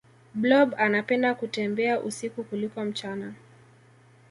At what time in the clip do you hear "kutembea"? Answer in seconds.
1.35-1.99